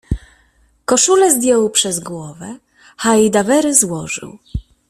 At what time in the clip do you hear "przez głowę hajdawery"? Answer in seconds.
1.69-3.73